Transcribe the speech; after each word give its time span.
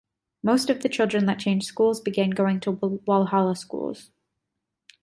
Most 0.41 0.71
of 0.71 0.81
the 0.81 0.89
children 0.89 1.27
that 1.27 1.37
changed 1.37 1.67
schools 1.67 2.01
began 2.01 2.31
going 2.31 2.59
to 2.61 2.71
Walhalla 3.05 3.55
schools. 3.55 4.09